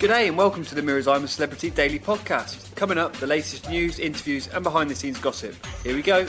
G'day 0.00 0.28
and 0.28 0.38
welcome 0.38 0.64
to 0.64 0.74
the 0.74 0.80
Mirror's 0.80 1.06
I'm 1.06 1.24
a 1.24 1.28
Celebrity 1.28 1.68
Daily 1.68 1.98
Podcast. 1.98 2.74
Coming 2.74 2.96
up, 2.96 3.12
the 3.16 3.26
latest 3.26 3.68
news, 3.68 3.98
interviews, 3.98 4.48
and 4.48 4.64
behind 4.64 4.88
the 4.88 4.94
scenes 4.94 5.20
gossip. 5.20 5.54
Here 5.84 5.94
we 5.94 6.00
go. 6.00 6.24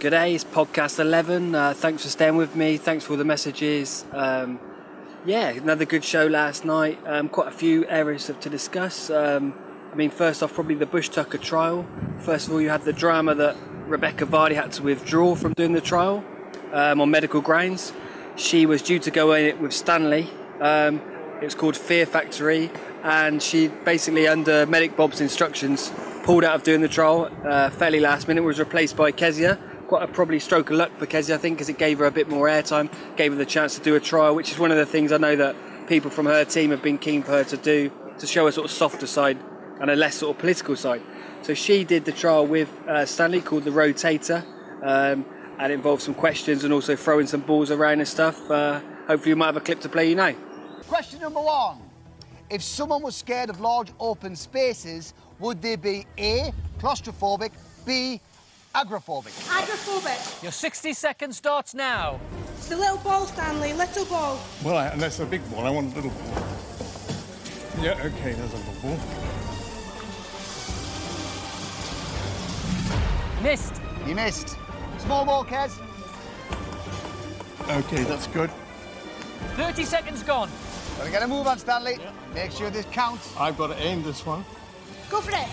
G'day, 0.00 0.34
it's 0.34 0.42
podcast 0.42 0.98
11. 0.98 1.54
Uh, 1.54 1.74
thanks 1.74 2.02
for 2.02 2.08
staying 2.08 2.34
with 2.34 2.56
me. 2.56 2.76
Thanks 2.76 3.04
for 3.04 3.12
all 3.12 3.16
the 3.16 3.24
messages. 3.24 4.04
Um, 4.10 4.58
yeah, 5.24 5.50
another 5.50 5.84
good 5.84 6.02
show 6.02 6.26
last 6.26 6.64
night. 6.64 6.98
Um, 7.06 7.28
quite 7.28 7.46
a 7.46 7.52
few 7.52 7.86
areas 7.86 8.26
to 8.26 8.50
discuss. 8.50 9.10
Um, 9.10 9.54
I 9.92 9.94
mean, 9.94 10.10
first 10.10 10.42
off, 10.42 10.52
probably 10.52 10.74
the 10.74 10.84
Bush 10.84 11.08
Tucker 11.08 11.38
trial. 11.38 11.86
First 12.22 12.48
of 12.48 12.54
all, 12.54 12.60
you 12.60 12.70
had 12.70 12.82
the 12.82 12.92
drama 12.92 13.36
that 13.36 13.54
Rebekah 13.86 14.26
Vardy 14.26 14.56
had 14.56 14.72
to 14.72 14.82
withdraw 14.82 15.36
from 15.36 15.52
doing 15.52 15.72
the 15.72 15.80
trial 15.80 16.24
um, 16.72 17.00
on 17.00 17.12
medical 17.12 17.40
grounds. 17.40 17.92
She 18.34 18.66
was 18.66 18.82
due 18.82 18.98
to 18.98 19.12
go 19.12 19.34
in 19.34 19.44
it 19.44 19.60
with 19.60 19.72
Stanley. 19.72 20.28
Um, 20.60 21.00
it 21.40 21.44
was 21.44 21.54
called 21.54 21.76
Fear 21.76 22.06
Factory, 22.06 22.70
and 23.04 23.42
she 23.42 23.68
basically, 23.68 24.26
under 24.26 24.66
Medic 24.66 24.96
Bob's 24.96 25.20
instructions, 25.20 25.92
pulled 26.24 26.42
out 26.42 26.56
of 26.56 26.62
doing 26.62 26.80
the 26.80 26.88
trial 26.88 27.30
uh, 27.44 27.70
fairly 27.70 28.00
last 28.00 28.26
minute. 28.26 28.42
Was 28.42 28.58
replaced 28.58 28.96
by 28.96 29.12
Kezia. 29.12 29.58
Quite 29.86 30.02
a 30.02 30.08
probably 30.08 30.40
stroke 30.40 30.70
of 30.70 30.76
luck 30.76 30.90
for 30.96 31.04
Kezia, 31.04 31.34
I 31.34 31.38
think, 31.38 31.58
because 31.58 31.68
it 31.68 31.76
gave 31.78 31.98
her 31.98 32.06
a 32.06 32.10
bit 32.10 32.28
more 32.28 32.46
airtime, 32.48 32.90
gave 33.16 33.32
her 33.32 33.38
the 33.38 33.46
chance 33.46 33.76
to 33.76 33.82
do 33.82 33.94
a 33.94 34.00
trial, 34.00 34.34
which 34.34 34.50
is 34.50 34.58
one 34.58 34.70
of 34.70 34.78
the 34.78 34.86
things 34.86 35.12
I 35.12 35.18
know 35.18 35.36
that 35.36 35.54
people 35.86 36.10
from 36.10 36.24
her 36.24 36.44
team 36.46 36.70
have 36.70 36.82
been 36.82 36.96
keen 36.96 37.22
for 37.22 37.32
her 37.32 37.44
to 37.44 37.56
do 37.58 37.92
to 38.18 38.26
show 38.26 38.46
a 38.46 38.52
sort 38.52 38.64
of 38.64 38.70
softer 38.70 39.06
side 39.06 39.38
and 39.80 39.90
a 39.90 39.96
less 39.96 40.16
sort 40.16 40.34
of 40.34 40.40
political 40.40 40.74
side. 40.74 41.02
So 41.42 41.52
she 41.52 41.84
did 41.84 42.06
the 42.06 42.12
trial 42.12 42.46
with 42.46 42.70
uh, 42.88 43.04
Stanley 43.04 43.42
called 43.42 43.64
the 43.64 43.70
Rotator. 43.70 44.44
Um, 44.82 45.26
and 45.58 45.72
it 45.72 45.76
involved 45.76 46.02
some 46.02 46.14
questions 46.14 46.64
and 46.64 46.72
also 46.72 46.96
throwing 46.96 47.26
some 47.26 47.40
balls 47.40 47.70
around 47.70 48.00
and 48.00 48.08
stuff. 48.08 48.50
Uh, 48.50 48.80
hopefully, 49.06 49.30
you 49.30 49.36
might 49.36 49.46
have 49.46 49.56
a 49.56 49.60
clip 49.60 49.80
to 49.80 49.88
play 49.88 50.08
you 50.08 50.14
now. 50.14 50.34
Question 50.88 51.20
number 51.20 51.40
one. 51.40 51.78
If 52.50 52.62
someone 52.62 53.02
was 53.02 53.16
scared 53.16 53.48
of 53.48 53.60
large 53.60 53.90
open 53.98 54.36
spaces, 54.36 55.14
would 55.38 55.62
they 55.62 55.76
be 55.76 56.06
A, 56.18 56.52
claustrophobic, 56.78 57.50
B, 57.86 58.20
agoraphobic? 58.74 59.32
Agoraphobic. 59.48 60.42
Your 60.42 60.52
60 60.52 60.92
seconds 60.92 61.36
starts 61.38 61.74
now. 61.74 62.20
It's 62.58 62.70
a 62.70 62.76
little 62.76 62.98
ball, 62.98 63.26
Stanley, 63.26 63.72
little 63.72 64.04
ball. 64.04 64.38
Well, 64.62 64.76
I, 64.76 64.88
unless 64.88 65.20
a 65.20 65.26
big 65.26 65.48
ball, 65.50 65.66
I 65.66 65.70
want 65.70 65.92
a 65.92 65.96
little 65.96 66.10
ball. 66.10 66.46
Yeah, 67.80 67.92
okay, 68.04 68.32
there's 68.32 68.52
a 68.52 68.56
little 68.56 68.74
ball. 68.82 68.98
Missed. 73.42 73.80
You 74.06 74.14
missed. 74.14 74.56
Small 74.98 75.24
ball, 75.24 75.44
Kez. 75.44 75.78
Okay, 77.68 78.04
that's 78.04 78.26
good. 78.28 78.50
30 79.56 79.84
seconds 79.84 80.22
gone. 80.22 80.50
Gotta 80.98 81.10
get 81.10 81.22
a 81.22 81.28
move 81.28 81.46
on, 81.46 81.58
Stanley. 81.58 81.98
Make 82.34 82.50
sure 82.52 82.70
this 82.70 82.86
counts. 82.86 83.34
I've 83.36 83.56
got 83.58 83.68
to 83.68 83.76
aim 83.82 84.02
this 84.02 84.24
one. 84.24 84.44
Go 85.10 85.20
for 85.20 85.30
it. 85.32 85.48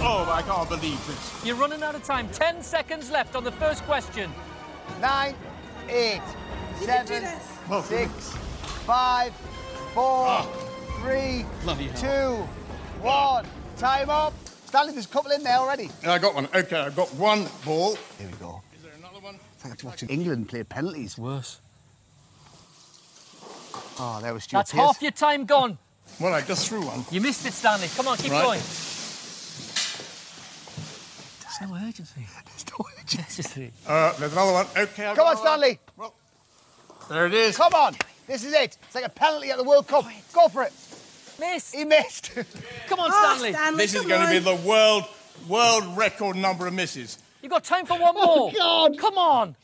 Oh, 0.00 0.28
I 0.32 0.42
can't 0.42 0.68
believe 0.68 1.04
this. 1.06 1.44
You're 1.44 1.56
running 1.56 1.82
out 1.82 1.94
of 1.94 2.02
time. 2.04 2.28
10 2.30 2.62
seconds 2.62 3.10
left 3.10 3.36
on 3.36 3.44
the 3.44 3.52
first 3.52 3.82
question. 3.84 4.30
Nine, 5.00 5.34
eight, 5.88 6.20
You 6.80 6.86
can 6.86 7.06
do 7.06 7.14
seven, 7.14 7.22
this. 7.24 7.48
Well, 7.68 7.82
six, 7.82 8.10
five, 8.86 9.32
four, 9.94 10.26
Ah. 10.28 10.46
three, 11.00 11.44
Bloody 11.62 11.88
hell. 11.88 12.36
two, 12.46 13.02
one. 13.02 13.46
Time 13.76 14.10
up. 14.10 14.32
Stanley, 14.66 14.92
there's 14.92 15.06
a 15.06 15.08
couple 15.08 15.30
in 15.32 15.42
there 15.42 15.58
already. 15.58 15.90
I 16.06 16.18
got 16.18 16.34
one. 16.34 16.48
Okay, 16.54 16.76
I've 16.80 16.96
got 16.96 17.12
one 17.14 17.46
ball. 17.64 17.96
Here 18.18 18.28
we 18.28 18.36
go. 18.38 18.62
Is 18.76 18.82
there 18.82 18.92
another 18.98 19.20
one? 19.20 19.38
It's 19.54 19.64
like 19.64 19.82
watching 19.84 20.08
England 20.08 20.48
play 20.48 20.64
penalties. 20.64 21.16
Worse. 21.18 21.60
Oh, 23.98 24.18
there 24.22 24.34
was 24.34 24.44
Stuart 24.44 24.60
That's 24.60 24.72
Pearce. 24.72 24.80
half 24.80 25.02
your 25.02 25.10
time 25.12 25.44
gone. 25.46 25.78
Well, 26.20 26.34
I 26.34 26.40
just 26.42 26.68
threw 26.68 26.84
one. 26.84 27.04
You 27.10 27.20
missed 27.20 27.46
it, 27.46 27.52
Stanley. 27.52 27.88
Come 27.96 28.08
on, 28.08 28.16
keep 28.16 28.30
Right. 28.32 28.42
going. 28.42 28.60
There's 31.40 31.70
no 31.70 31.76
urgency. 31.86 32.26
There's 32.46 32.64
no 32.78 32.86
urgency. 33.00 33.72
Uh, 33.86 34.12
there's 34.18 34.32
another 34.32 34.52
one. 34.52 34.66
Okay, 34.76 35.06
I've 35.06 35.16
Come 35.16 35.24
got 35.24 35.26
on, 35.26 35.32
another 35.32 35.34
one. 35.34 35.36
Stanley. 35.46 35.78
Well, 35.96 36.14
there 37.08 37.26
it 37.26 37.34
is. 37.34 37.56
Come 37.56 37.74
on. 37.74 37.94
This 38.26 38.44
is 38.44 38.52
it. 38.52 38.76
It's 38.82 38.94
like 38.94 39.04
a 39.04 39.08
penalty 39.08 39.50
at 39.50 39.58
the 39.58 39.64
World 39.64 39.86
Cup. 39.86 40.04
Go 40.32 40.48
for 40.48 40.62
it. 40.64 40.72
Missed. 41.38 41.74
He 41.74 41.84
missed. 41.84 42.32
Come 42.88 43.00
on, 43.00 43.10
Oh, 43.12 43.34
Stanley. 43.34 43.52
Stanley, 43.52 43.78
This 43.78 43.94
is 43.94 44.00
come 44.00 44.08
going 44.08 44.26
to 44.26 44.32
be 44.32 44.38
the 44.38 44.66
world 44.68 45.04
world 45.48 45.84
record 45.96 46.36
number 46.36 46.66
of 46.66 46.72
misses. 46.74 47.18
You've 47.42 47.50
got 47.52 47.64
time 47.64 47.86
for 47.86 47.98
one 47.98 48.14
more. 48.14 48.24
Oh, 48.26 48.52
God. 48.56 48.98
Come 48.98 49.18
on. 49.18 49.56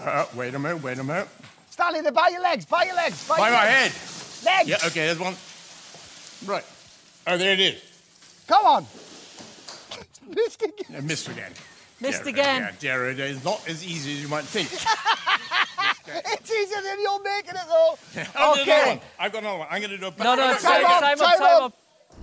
Uh, 0.00 0.24
wait 0.34 0.54
a 0.54 0.58
minute, 0.58 0.82
wait 0.82 0.98
a 0.98 1.04
minute. 1.04 1.28
Stanley, 1.80 2.02
they're 2.02 2.12
by 2.12 2.28
your 2.28 2.42
legs. 2.42 2.66
By 2.66 2.84
your 2.84 2.94
legs. 2.94 3.26
By, 3.26 3.38
By 3.38 3.48
your 3.48 3.56
my 3.56 3.64
legs. 3.64 4.42
head. 4.44 4.44
Legs. 4.44 4.68
Yeah, 4.68 4.86
okay, 4.88 5.06
there's 5.06 5.18
one. 5.18 5.34
Right. 6.44 6.64
Oh, 7.26 7.38
there 7.38 7.52
it 7.54 7.60
is. 7.60 7.82
Come 8.46 8.66
on. 8.66 8.86
Missed 10.28 10.62
again. 10.62 10.96
I 10.96 11.00
missed 11.00 11.28
again. 11.28 11.52
Missed 12.00 12.20
Jared, 12.24 12.34
again. 12.34 12.62
Yeah, 12.62 12.70
Jared, 12.78 13.18
it's 13.18 13.44
not 13.44 13.66
as 13.66 13.82
easy 13.84 14.12
as 14.12 14.22
you 14.22 14.28
might 14.28 14.44
think. 14.44 14.68
It's 16.12 16.50
easier 16.50 16.82
than 16.82 17.00
you're 17.00 17.22
making 17.22 17.54
it, 17.54 17.66
though. 17.68 17.98
Oh, 18.36 18.54
there's 18.56 18.68
okay. 18.68 18.88
one. 18.96 19.00
I've 19.18 19.32
got 19.32 19.42
another 19.42 19.58
one. 19.60 19.68
I'm 19.70 19.80
going 19.80 19.90
to 19.92 19.98
do 19.98 20.06
a 20.08 20.24
No, 20.24 20.34
no, 20.34 20.52
Time 20.54 20.58
time, 20.58 20.84
up, 20.84 21.00
time 21.00 21.12
up, 21.12 21.18
time 21.18 21.38
time 21.38 21.42
up. 21.42 21.62
up. 21.62 21.76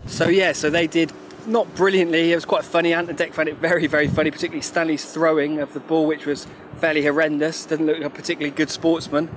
So 0.07 0.27
yeah, 0.27 0.51
so 0.51 0.69
they 0.69 0.87
did 0.87 1.13
not 1.45 1.73
brilliantly. 1.75 2.31
It 2.33 2.35
was 2.35 2.43
quite 2.43 2.65
funny. 2.65 2.93
Ant 2.93 3.09
and 3.09 3.17
Dec 3.17 3.33
found 3.33 3.47
it 3.47 3.55
very, 3.57 3.87
very 3.87 4.09
funny, 4.09 4.29
particularly 4.29 4.61
Stanley's 4.61 5.05
throwing 5.05 5.59
of 5.59 5.73
the 5.73 5.79
ball, 5.79 6.05
which 6.05 6.25
was 6.25 6.47
fairly 6.77 7.03
horrendous. 7.03 7.65
Doesn't 7.65 7.85
look 7.85 7.97
like 7.97 8.05
a 8.05 8.09
particularly 8.09 8.55
good 8.55 8.69
sportsman. 8.69 9.29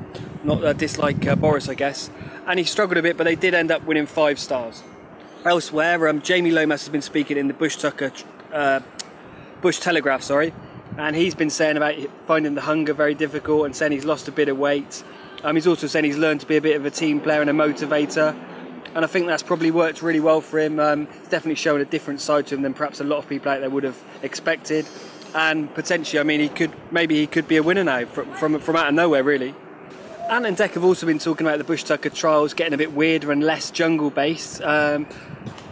Not 0.45 0.65
a 0.65 0.75
dislike 0.75 1.27
uh, 1.27 1.37
Boris, 1.37 1.69
I 1.69 1.75
guess. 1.75 2.11
And 2.47 2.59
he 2.59 2.65
struggled 2.65 2.99
a 2.99 3.03
bit, 3.03 3.17
but 3.17 3.25
they 3.25 3.35
did 3.35 3.55
end 3.55 3.71
up 3.71 3.85
winning 3.85 4.07
five 4.07 4.39
stars. 4.39 4.83
Elsewhere, 5.45 6.07
um, 6.09 6.21
Jamie 6.21 6.51
Lomas 6.51 6.83
has 6.83 6.91
been 6.91 7.03
speaking 7.03 7.39
in 7.39 7.49
the 7.49 7.55
Bush 7.55 7.77
Tucker, 7.77 8.13
uh, 8.53 8.81
Bush 9.63 9.79
Telegraph, 9.79 10.23
sorry, 10.23 10.53
and 10.99 11.17
he's 11.17 11.35
been 11.35 11.49
saying 11.49 11.79
about 11.79 11.95
finding 12.27 12.55
the 12.55 12.61
hunger 12.61 12.93
very 12.93 13.15
difficult 13.15 13.65
and 13.65 13.75
saying 13.75 13.93
he's 13.93 14.05
lost 14.05 14.29
a 14.29 14.33
bit 14.33 14.51
of 14.51 14.59
weight. 14.59 15.03
Um, 15.43 15.57
he's 15.57 15.67
also 15.67 15.87
saying 15.87 16.05
he's 16.05 16.19
learned 16.19 16.41
to 16.41 16.47
be 16.47 16.57
a 16.57 16.61
bit 16.61 16.77
of 16.77 16.85
a 16.85 16.91
team 16.91 17.21
player 17.21 17.41
and 17.41 17.49
a 17.49 17.55
motivator, 17.55 18.37
and 18.95 19.03
I 19.03 19.09
think 19.09 19.29
that's 19.29 19.43
probably 19.43 19.71
worked 19.71 20.03
really 20.03 20.21
well 20.21 20.43
for 20.43 20.59
him. 20.59 20.79
Um, 20.79 21.09
it's 21.21 21.29
definitely 21.29 21.55
shown 21.55 21.81
a 21.81 21.87
different 21.87 22.21
side 22.21 22.47
to 22.49 22.57
him 22.57 22.63
than 22.63 22.75
perhaps 22.75 23.01
a 23.01 23.05
lot 23.05 23.19
of 23.19 23.27
people 23.29 23.51
out 23.51 23.61
there 23.61 23.71
would 23.71 23.85
have 23.85 23.99
expected, 24.23 24.87
and 25.35 25.73
potentially, 25.75 26.21
I 26.21 26.23
mean, 26.23 26.41
he 26.41 26.49
could 26.49 26.73
maybe 26.91 27.17
he 27.17 27.27
could 27.27 27.49
be 27.49 27.57
a 27.57 27.63
winner 27.63 27.85
now 27.85 28.05
from 28.05 28.33
from, 28.35 28.59
from 28.61 28.77
out 28.77 28.89
of 28.89 28.95
nowhere, 28.95 29.23
really. 29.23 29.55
Ant 30.31 30.47
and 30.47 30.57
Dec 30.57 30.75
have 30.75 30.85
also 30.85 31.07
been 31.07 31.19
talking 31.19 31.45
about 31.45 31.59
the 31.59 31.65
Bush 31.65 31.83
Tucker 31.83 32.09
trials 32.09 32.55
getting 32.55 32.73
a 32.73 32.77
bit 32.77 32.93
weirder 32.93 33.33
and 33.33 33.43
less 33.43 33.73
jungle 33.73 34.11
based. 34.11 34.63
Um, 34.63 35.07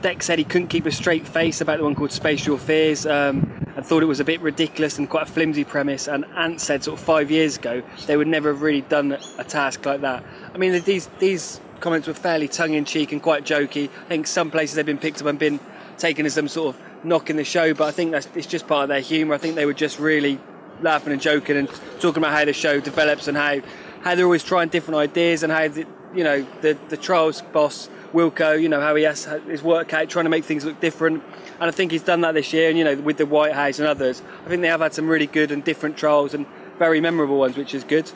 Dec 0.03 0.23
said 0.23 0.39
he 0.39 0.45
couldn't 0.45 0.67
keep 0.67 0.85
a 0.85 0.91
straight 0.91 1.29
face 1.29 1.61
about 1.61 1.79
the 1.79 1.85
one 1.85 1.95
called 1.95 2.11
Spatial 2.11 2.59
Fears 2.59 3.07
um, 3.07 3.67
and 3.77 3.87
thought 3.87 4.03
it 4.03 4.07
was 4.07 4.19
a 4.19 4.25
bit 4.25 4.41
ridiculous 4.41 4.99
and 4.99 5.09
quite 5.09 5.25
a 5.25 5.31
flimsy 5.31 5.63
premise. 5.63 6.09
And 6.09 6.25
Ant 6.37 6.61
said 6.61 6.83
sort 6.83 6.99
of 6.99 7.05
five 7.05 7.31
years 7.31 7.57
ago 7.57 7.83
they 8.07 8.17
would 8.17 8.27
never 8.27 8.49
have 8.53 8.63
really 8.63 8.81
done 8.81 9.17
a 9.39 9.45
task 9.45 9.87
like 9.87 10.01
that. 10.01 10.25
I 10.53 10.59
mean, 10.59 10.83
these 10.83 11.07
these 11.21 11.61
comments 11.79 12.09
were 12.09 12.15
fairly 12.15 12.49
tongue 12.49 12.75
in 12.75 12.85
cheek 12.85 13.12
and 13.12 13.23
quite 13.23 13.44
jokey. 13.44 13.88
I 13.88 14.09
think 14.09 14.27
some 14.27 14.50
places 14.50 14.75
they've 14.75 14.85
been 14.85 14.99
picked 14.99 15.21
up 15.21 15.29
and 15.29 15.38
been 15.38 15.61
taken 15.99 16.27
as 16.27 16.35
some 16.35 16.49
sort 16.49 16.75
of 16.75 16.82
knock 17.05 17.31
in 17.31 17.37
the 17.37 17.45
show, 17.45 17.75
but 17.75 17.85
I 17.85 17.91
think 17.91 18.12
that's 18.12 18.29
it's 18.35 18.47
just 18.47 18.67
part 18.67 18.85
of 18.85 18.89
their 18.89 19.00
humour. 19.00 19.35
I 19.35 19.39
think 19.39 19.55
they 19.55 19.67
were 19.67 19.75
just 19.75 19.99
really 19.99 20.39
laughing 20.81 21.12
and 21.12 21.21
joking 21.21 21.56
and 21.56 21.69
talking 22.00 22.19
about 22.23 22.33
how 22.33 22.45
the 22.45 22.53
show 22.53 22.81
develops 22.81 23.29
and 23.29 23.37
how 23.37 23.61
how 24.03 24.15
they're 24.15 24.25
always 24.25 24.45
trying 24.45 24.69
different 24.69 24.99
ideas 24.99 25.43
and 25.43 25.53
how 25.53 25.69
the, 25.69 25.87
you 26.15 26.25
know 26.25 26.47
the 26.61 26.77
the 26.89 26.97
trials 26.97 27.43
boss 27.43 27.89
Wilco, 28.12 28.61
you 28.61 28.69
know 28.69 28.81
how 28.81 28.95
he 28.95 29.05
has 29.05 29.25
his 29.47 29.62
work 29.62 29.93
out 29.93 30.09
trying 30.09 30.25
to 30.25 30.31
make 30.31 30.45
things 30.45 30.65
look 30.65 30.81
different, 30.81 31.23
and 31.61 31.69
I 31.69 31.71
think 31.71 31.93
he's 31.93 32.03
done 32.03 32.23
that 32.23 32.33
this 32.33 32.53
year. 32.53 32.71
And 32.71 32.79
you 32.79 32.85
know 32.85 32.97
with 32.97 33.19
the 33.19 33.27
White 33.27 33.53
House 33.53 33.79
and 33.79 33.89
others, 33.89 34.23
I 34.44 34.49
think 34.49 34.62
they 34.62 34.69
have 34.69 34.81
had 34.81 34.94
some 34.94 35.09
really 35.09 35.27
good 35.27 35.51
and 35.51 35.62
different 35.62 35.97
trials 35.97 36.35
and 36.35 36.47
very 36.79 37.01
memorable 37.01 37.39
ones, 37.39 37.56
which 37.56 37.75
is 37.75 37.85
good. 37.85 38.11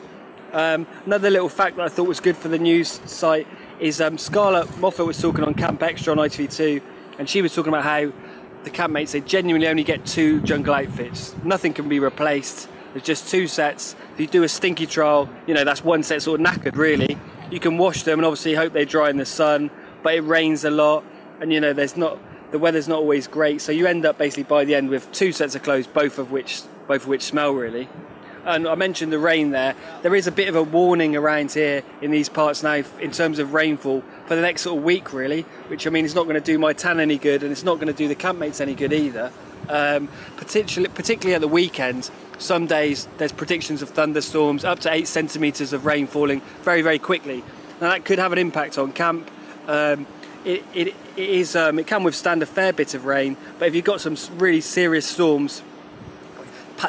Um, 0.51 0.85
another 1.05 1.29
little 1.29 1.49
fact 1.49 1.77
that 1.77 1.83
I 1.83 1.89
thought 1.89 2.07
was 2.07 2.19
good 2.19 2.37
for 2.37 2.47
the 2.47 2.59
news 2.59 3.01
site 3.05 3.47
is 3.79 3.99
um, 3.99 4.17
Scarlett 4.17 4.67
Moffatt 4.79 5.05
was 5.05 5.19
talking 5.19 5.43
on 5.43 5.53
Camp 5.55 5.81
Extra 5.81 6.11
on 6.13 6.19
ITV2, 6.19 6.81
and 7.19 7.29
she 7.29 7.41
was 7.41 7.53
talking 7.53 7.69
about 7.69 7.83
how 7.83 8.11
the 8.63 8.71
campmates 8.71 9.11
they 9.11 9.21
genuinely 9.21 9.67
only 9.67 9.83
get 9.83 10.05
two 10.05 10.41
jungle 10.41 10.73
outfits. 10.73 11.35
Nothing 11.43 11.73
can 11.73 11.89
be 11.89 11.99
replaced. 11.99 12.67
There's 12.93 13.05
just 13.05 13.27
two 13.29 13.47
sets. 13.47 13.95
If 14.13 14.19
you 14.19 14.27
do 14.27 14.43
a 14.43 14.49
stinky 14.49 14.85
trial, 14.85 15.29
you 15.47 15.53
know 15.53 15.63
that's 15.63 15.83
one 15.83 16.03
set 16.03 16.21
sort 16.21 16.39
of 16.39 16.45
knackered 16.45 16.75
really. 16.75 17.17
you 17.49 17.59
can 17.59 17.77
wash 17.77 18.03
them 18.03 18.19
and 18.19 18.25
obviously 18.25 18.55
hope 18.55 18.73
they 18.73 18.85
dry 18.85 19.09
in 19.09 19.17
the 19.17 19.25
sun, 19.25 19.69
but 20.01 20.15
it 20.15 20.21
rains 20.21 20.63
a 20.63 20.71
lot, 20.71 21.03
and 21.39 21.51
you 21.53 21.59
know 21.59 21.73
there's 21.73 21.97
not 21.97 22.17
the 22.51 22.59
weather's 22.59 22.87
not 22.87 22.99
always 22.99 23.27
great, 23.27 23.61
so 23.61 23.71
you 23.71 23.87
end 23.87 24.05
up 24.05 24.17
basically 24.17 24.43
by 24.43 24.63
the 24.63 24.75
end 24.75 24.89
with 24.89 25.11
two 25.11 25.31
sets 25.31 25.55
of 25.55 25.63
clothes, 25.63 25.87
both 25.87 26.19
of 26.19 26.31
which 26.31 26.61
both 26.87 27.03
of 27.03 27.07
which 27.07 27.23
smell 27.23 27.51
really. 27.51 27.87
And 28.45 28.67
I 28.67 28.75
mentioned 28.75 29.11
the 29.11 29.19
rain 29.19 29.51
there. 29.51 29.75
There 30.01 30.15
is 30.15 30.27
a 30.27 30.31
bit 30.31 30.49
of 30.49 30.55
a 30.55 30.63
warning 30.63 31.15
around 31.15 31.53
here 31.53 31.83
in 32.01 32.11
these 32.11 32.29
parts 32.29 32.61
now 32.61 32.83
in 32.99 33.11
terms 33.11 33.39
of 33.39 33.53
rainfall 33.53 34.03
for 34.25 34.35
the 34.35 34.41
next 34.41 34.63
sort 34.63 34.77
of 34.77 34.83
week, 34.83 35.13
really. 35.13 35.43
Which 35.67 35.87
I 35.87 35.89
mean, 35.89 36.05
is 36.05 36.15
not 36.15 36.23
going 36.23 36.35
to 36.35 36.41
do 36.41 36.59
my 36.59 36.73
tan 36.73 36.99
any 36.99 37.17
good, 37.17 37.43
and 37.43 37.51
it's 37.51 37.63
not 37.63 37.75
going 37.75 37.87
to 37.87 37.93
do 37.93 38.07
the 38.07 38.15
campmates 38.15 38.59
any 38.59 38.75
good 38.75 38.91
either. 38.91 39.31
Um, 39.69 40.09
particularly, 40.35 40.93
particularly 40.93 41.35
at 41.35 41.41
the 41.41 41.47
weekend, 41.47 42.09
some 42.37 42.67
days 42.67 43.07
there's 43.17 43.31
predictions 43.31 43.81
of 43.81 43.89
thunderstorms, 43.89 44.65
up 44.65 44.79
to 44.79 44.91
eight 44.91 45.07
centimeters 45.07 45.71
of 45.71 45.85
rain 45.85 46.07
falling 46.07 46.41
very, 46.63 46.81
very 46.81 46.99
quickly. 46.99 47.43
Now 47.79 47.89
that 47.89 48.03
could 48.05 48.19
have 48.19 48.33
an 48.33 48.39
impact 48.39 48.77
on 48.77 48.91
camp. 48.91 49.29
Um, 49.67 50.05
it, 50.43 50.63
it, 50.73 50.87
it 50.89 50.95
is 51.29 51.55
um, 51.55 51.79
it 51.79 51.87
can 51.87 52.03
withstand 52.03 52.43
a 52.43 52.45
fair 52.45 52.73
bit 52.73 52.93
of 52.93 53.05
rain, 53.05 53.37
but 53.59 53.69
if 53.69 53.75
you've 53.75 53.85
got 53.85 54.01
some 54.01 54.17
really 54.37 54.59
serious 54.59 55.05
storms, 55.05 55.63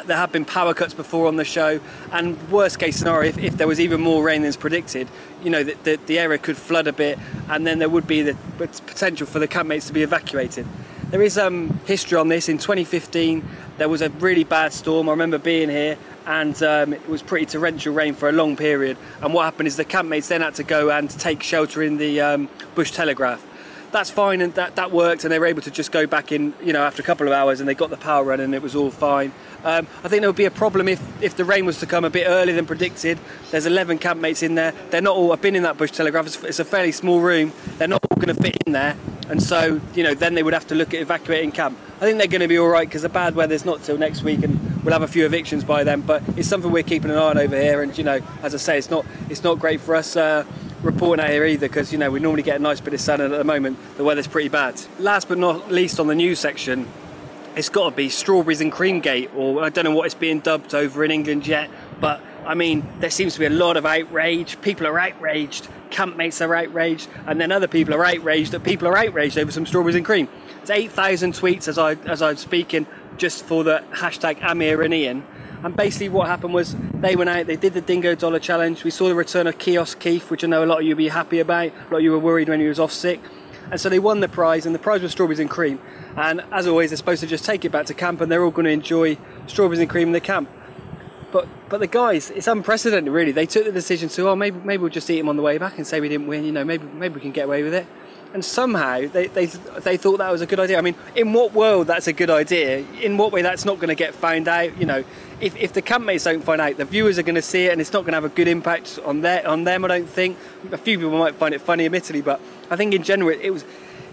there 0.05 0.17
have 0.17 0.31
been 0.31 0.45
power 0.45 0.73
cuts 0.73 0.93
before 0.93 1.27
on 1.27 1.35
the 1.35 1.45
show, 1.45 1.79
and 2.11 2.37
worst 2.51 2.79
case 2.79 2.97
scenario, 2.97 3.29
if, 3.29 3.37
if 3.37 3.57
there 3.57 3.67
was 3.67 3.79
even 3.79 4.01
more 4.01 4.23
rain 4.23 4.41
than's 4.41 4.57
predicted, 4.57 5.07
you 5.43 5.49
know 5.49 5.63
the, 5.63 5.75
the, 5.83 5.99
the 6.05 6.19
area 6.19 6.37
could 6.37 6.57
flood 6.57 6.87
a 6.87 6.93
bit, 6.93 7.17
and 7.49 7.65
then 7.65 7.79
there 7.79 7.89
would 7.89 8.07
be 8.07 8.21
the 8.21 8.35
potential 8.57 9.27
for 9.27 9.39
the 9.39 9.47
campmates 9.47 9.87
to 9.87 9.93
be 9.93 10.03
evacuated. 10.03 10.65
There 11.09 11.21
is 11.21 11.37
um, 11.37 11.79
history 11.85 12.17
on 12.17 12.29
this. 12.29 12.49
In 12.49 12.57
2015, 12.57 13.47
there 13.77 13.87
was 13.87 14.01
a 14.01 14.09
really 14.09 14.43
bad 14.43 14.73
storm. 14.73 15.07
I 15.07 15.11
remember 15.11 15.37
being 15.37 15.69
here, 15.69 15.97
and 16.25 16.61
um, 16.63 16.93
it 16.93 17.07
was 17.07 17.21
pretty 17.21 17.45
torrential 17.45 17.93
rain 17.93 18.15
for 18.15 18.27
a 18.27 18.31
long 18.31 18.55
period. 18.55 18.97
And 19.21 19.33
what 19.33 19.45
happened 19.45 19.67
is 19.67 19.77
the 19.77 19.85
campmates 19.85 20.27
then 20.27 20.41
had 20.41 20.55
to 20.55 20.63
go 20.63 20.89
and 20.89 21.09
take 21.09 21.43
shelter 21.43 21.83
in 21.83 21.97
the 21.97 22.21
um, 22.21 22.49
Bush 22.73 22.91
Telegraph. 22.91 23.45
That's 23.95 24.11
fine, 24.11 24.41
and 24.41 24.53
that, 24.55 24.75
that 24.75 24.91
worked, 24.91 25.23
and 25.23 25.31
they 25.31 25.39
were 25.39 25.45
able 25.45 25.61
to 25.61 25.71
just 25.71 25.93
go 25.93 26.05
back 26.05 26.33
in, 26.33 26.53
you 26.61 26.73
know, 26.73 26.83
after 26.83 27.01
a 27.01 27.05
couple 27.05 27.27
of 27.27 27.31
hours, 27.31 27.61
and 27.61 27.69
they 27.69 27.73
got 27.73 27.89
the 27.89 27.95
power 27.95 28.25
running, 28.25 28.43
and 28.43 28.53
it 28.53 28.61
was 28.61 28.75
all 28.75 28.91
fine. 28.91 29.31
Um, 29.63 29.87
I 30.03 30.09
think 30.09 30.19
there 30.19 30.27
would 30.27 30.35
be 30.35 30.43
a 30.43 30.51
problem 30.51 30.89
if, 30.89 31.01
if 31.23 31.37
the 31.37 31.45
rain 31.45 31.65
was 31.65 31.79
to 31.79 31.85
come 31.85 32.03
a 32.03 32.09
bit 32.09 32.25
earlier 32.27 32.53
than 32.53 32.65
predicted. 32.65 33.17
There's 33.51 33.65
11 33.65 33.99
campmates 33.99 34.43
in 34.43 34.55
there. 34.55 34.73
They're 34.89 34.99
not 34.99 35.15
all. 35.15 35.31
I've 35.31 35.41
been 35.41 35.55
in 35.55 35.63
that 35.63 35.77
Bush 35.77 35.91
Telegraph. 35.91 36.25
It's, 36.25 36.43
it's 36.43 36.59
a 36.59 36.65
fairly 36.65 36.91
small 36.91 37.21
room. 37.21 37.53
They're 37.77 37.87
not 37.87 38.01
all 38.11 38.17
going 38.19 38.35
to 38.35 38.43
fit 38.43 38.57
in 38.67 38.73
there, 38.73 38.97
and 39.29 39.41
so 39.41 39.79
you 39.93 40.03
know, 40.03 40.13
then 40.13 40.33
they 40.33 40.43
would 40.43 40.53
have 40.53 40.67
to 40.67 40.75
look 40.75 40.93
at 40.93 40.99
evacuating 40.99 41.53
camp. 41.53 41.79
I 41.95 41.99
think 42.01 42.17
they're 42.17 42.27
going 42.27 42.41
to 42.41 42.49
be 42.49 42.57
all 42.57 42.67
right 42.67 42.85
because 42.89 43.03
the 43.03 43.07
bad 43.07 43.33
weather's 43.33 43.63
not 43.63 43.83
till 43.83 43.97
next 43.97 44.23
week, 44.23 44.43
and 44.43 44.83
we'll 44.83 44.91
have 44.91 45.03
a 45.03 45.07
few 45.07 45.25
evictions 45.25 45.63
by 45.63 45.85
then. 45.85 46.01
But 46.01 46.21
it's 46.35 46.49
something 46.49 46.69
we're 46.69 46.83
keeping 46.83 47.11
an 47.11 47.17
eye 47.17 47.29
on 47.29 47.37
over 47.37 47.55
here, 47.55 47.81
and 47.81 47.97
you 47.97 48.03
know, 48.03 48.19
as 48.43 48.53
I 48.53 48.57
say, 48.57 48.77
it's 48.77 48.89
not 48.89 49.05
it's 49.29 49.41
not 49.41 49.57
great 49.57 49.79
for 49.79 49.95
us. 49.95 50.17
Uh, 50.17 50.43
reporting 50.85 51.23
out 51.23 51.31
here 51.31 51.45
either 51.45 51.67
because 51.67 51.91
you 51.91 51.97
know 51.97 52.11
we 52.11 52.19
normally 52.19 52.43
get 52.43 52.55
a 52.57 52.63
nice 52.63 52.79
bit 52.79 52.93
of 52.93 53.01
sun 53.01 53.21
and 53.21 53.33
at 53.33 53.37
the 53.37 53.43
moment. 53.43 53.77
The 53.97 54.03
weather's 54.03 54.27
pretty 54.27 54.49
bad. 54.49 54.79
Last 54.99 55.27
but 55.27 55.37
not 55.37 55.71
least 55.71 55.99
on 55.99 56.07
the 56.07 56.15
news 56.15 56.39
section 56.39 56.87
it's 57.55 57.69
got 57.69 57.89
to 57.89 57.95
be 57.95 58.09
strawberries 58.09 58.59
and 58.61 58.71
cream 58.71 58.99
gate 58.99 59.31
or 59.35 59.63
i 59.63 59.69
don't 59.69 59.85
know 59.85 59.95
what 59.95 60.05
it's 60.05 60.15
being 60.15 60.39
dubbed 60.39 60.75
over 60.75 61.03
in 61.05 61.11
england 61.11 61.47
yet 61.47 61.69
but 61.99 62.21
i 62.45 62.53
mean 62.53 62.85
there 62.99 63.09
seems 63.09 63.33
to 63.33 63.39
be 63.39 63.45
a 63.45 63.49
lot 63.49 63.77
of 63.77 63.85
outrage. 63.85 64.59
People 64.61 64.87
are 64.87 64.99
outraged. 64.99 65.67
Campmates 65.89 66.45
are 66.45 66.53
outraged. 66.53 67.07
And 67.25 67.39
then 67.39 67.51
other 67.51 67.67
people 67.67 67.93
are 67.93 68.03
outraged 68.03 68.51
that 68.51 68.63
people 68.63 68.87
are 68.87 68.97
outraged 68.97 69.37
over 69.37 69.51
some 69.51 69.65
strawberries 69.65 69.95
and 69.95 70.05
cream. 70.05 70.27
It's 70.61 70.69
8000 70.69 71.33
tweets 71.33 71.67
as 71.67 71.77
i 71.77 71.93
as 72.05 72.21
i'm 72.21 72.37
speaking 72.37 72.85
just 73.17 73.45
for 73.45 73.63
the 73.63 73.83
hashtag 73.91 74.43
amir 74.43 74.81
and 74.81 74.93
ian 74.93 75.23
and 75.65 75.75
basically, 75.75 76.09
what 76.09 76.27
happened 76.27 76.53
was 76.53 76.75
they 76.93 77.15
went 77.15 77.27
out, 77.27 77.47
they 77.47 77.55
did 77.55 77.73
the 77.73 77.81
Dingo 77.81 78.13
Dollar 78.13 78.37
Challenge. 78.37 78.83
We 78.83 78.91
saw 78.91 79.07
the 79.07 79.15
return 79.15 79.47
of 79.47 79.57
Kiosk 79.57 79.99
Keith, 79.99 80.29
which 80.29 80.43
I 80.43 80.47
know 80.47 80.63
a 80.63 80.67
lot 80.67 80.81
of 80.81 80.83
you 80.83 80.89
will 80.89 80.99
be 80.99 81.07
happy 81.07 81.39
about. 81.39 81.69
A 81.69 81.89
lot 81.89 81.97
of 81.97 82.03
you 82.03 82.11
were 82.11 82.19
worried 82.19 82.49
when 82.49 82.59
he 82.59 82.67
was 82.67 82.79
off 82.79 82.91
sick. 82.91 83.19
And 83.71 83.81
so 83.81 83.89
they 83.89 83.97
won 83.97 84.19
the 84.19 84.29
prize, 84.29 84.67
and 84.67 84.75
the 84.75 84.79
prize 84.79 85.01
was 85.01 85.11
strawberries 85.11 85.39
and 85.39 85.49
cream. 85.49 85.79
And 86.17 86.43
as 86.51 86.67
always, 86.67 86.91
they're 86.91 86.97
supposed 86.97 87.21
to 87.21 87.27
just 87.27 87.45
take 87.45 87.65
it 87.65 87.71
back 87.71 87.87
to 87.87 87.95
camp, 87.95 88.21
and 88.21 88.31
they're 88.31 88.43
all 88.43 88.51
going 88.51 88.65
to 88.65 88.71
enjoy 88.71 89.17
strawberries 89.47 89.79
and 89.79 89.89
cream 89.89 90.09
in 90.09 90.13
the 90.13 90.21
camp. 90.21 90.51
But 91.31 91.47
but 91.67 91.79
the 91.79 91.87
guys, 91.87 92.29
it's 92.29 92.45
unprecedented, 92.45 93.11
really. 93.11 93.31
They 93.31 93.47
took 93.47 93.65
the 93.65 93.71
decision 93.71 94.07
to, 94.09 94.29
oh, 94.29 94.35
maybe 94.35 94.59
maybe 94.63 94.81
we'll 94.81 94.91
just 94.91 95.09
eat 95.09 95.17
them 95.17 95.29
on 95.29 95.35
the 95.35 95.41
way 95.41 95.57
back 95.57 95.79
and 95.79 95.87
say 95.87 95.99
we 95.99 96.09
didn't 96.09 96.27
win. 96.27 96.45
You 96.45 96.51
know, 96.51 96.63
maybe 96.63 96.85
maybe 96.93 97.15
we 97.15 97.21
can 97.21 97.31
get 97.31 97.45
away 97.45 97.63
with 97.63 97.73
it 97.73 97.87
and 98.35 98.43
somehow 98.43 98.99
they, 99.07 99.27
they, 99.27 99.45
they 99.45 99.95
thought 99.95 100.17
that 100.17 100.29
was 100.29 100.41
a 100.41 100.45
good 100.45 100.59
idea. 100.59 100.77
I 100.77 100.81
mean, 100.81 100.95
in 101.15 101.31
what 101.31 101.53
world 101.53 101.87
that's 101.87 102.07
a 102.07 102.13
good 102.13 102.29
idea? 102.29 102.79
In 103.01 103.15
what 103.15 103.31
way 103.31 103.41
that's 103.41 103.63
not 103.63 103.77
going 103.77 103.87
to 103.87 103.95
get 103.95 104.13
found 104.13 104.49
out? 104.49 104.77
You 104.77 104.85
know, 104.85 105.05
if, 105.39 105.55
if 105.55 105.71
the 105.71 105.81
campmates 105.81 106.25
don't 106.25 106.43
find 106.43 106.59
out, 106.59 106.75
the 106.75 106.83
viewers 106.83 107.17
are 107.17 107.23
going 107.23 107.35
to 107.35 107.41
see 107.41 107.67
it, 107.67 107.71
and 107.71 107.79
it's 107.79 107.93
not 107.93 108.01
going 108.01 108.11
to 108.11 108.17
have 108.17 108.25
a 108.25 108.29
good 108.29 108.49
impact 108.49 108.99
on 109.05 109.21
their 109.21 109.47
on 109.47 109.63
them. 109.63 109.85
I 109.85 109.87
don't 109.87 110.09
think. 110.09 110.37
A 110.73 110.77
few 110.77 110.97
people 110.97 111.17
might 111.17 111.35
find 111.35 111.55
it 111.55 111.61
funny, 111.61 111.85
admittedly, 111.85 112.21
but 112.21 112.41
I 112.69 112.75
think 112.75 112.93
in 112.93 113.03
general 113.03 113.29
it 113.29 113.51
was 113.51 113.63